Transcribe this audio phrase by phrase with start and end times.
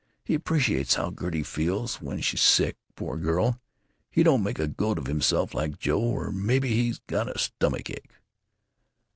[0.25, 3.61] He appreciates how Gertie feels when she's sick, poor girl.
[4.09, 6.01] He don't make a goat of himself, like Joe....
[6.01, 8.09] Or maybe he's got a stomach ache."